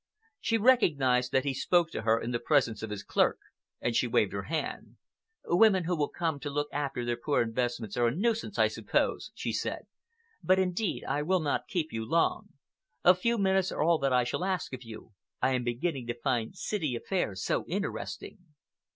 She 0.39 0.57
recognized 0.57 1.31
that 1.31 1.43
he 1.45 1.53
spoke 1.53 1.91
to 1.91 2.01
her 2.01 2.19
in 2.19 2.31
the 2.31 2.39
presence 2.39 2.81
of 2.81 2.89
his 2.89 3.03
clerk, 3.03 3.37
and 3.79 3.95
she 3.95 4.07
waved 4.07 4.33
her 4.33 4.45
hand. 4.49 4.95
"Women 5.45 5.83
who 5.83 5.95
will 5.95 6.09
come 6.09 6.37
themselves 6.39 6.41
to 6.41 6.49
look 6.49 6.67
after 6.73 7.05
their 7.05 7.17
poor 7.23 7.39
investments 7.43 7.95
are 7.95 8.07
a 8.07 8.11
nuisance, 8.11 8.57
I 8.57 8.67
suppose," 8.67 9.29
she 9.35 9.53
said. 9.53 9.85
"But 10.41 10.57
indeed 10.57 11.03
I 11.03 11.21
will 11.21 11.39
not 11.39 11.67
keep 11.67 11.93
you 11.93 12.03
long. 12.03 12.47
A 13.03 13.13
few 13.13 13.37
minutes 13.37 13.71
are 13.71 13.83
all 13.83 13.99
that 13.99 14.11
I 14.11 14.23
shall 14.23 14.43
ask 14.43 14.73
of 14.73 14.81
you. 14.81 15.11
I 15.39 15.51
am 15.53 15.63
beginning 15.63 16.07
to 16.07 16.15
find 16.19 16.55
city 16.57 16.95
affairs 16.95 17.43
so 17.43 17.63
interesting." 17.67 18.39